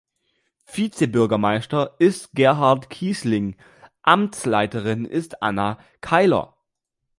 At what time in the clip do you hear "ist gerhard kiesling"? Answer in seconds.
1.99-3.55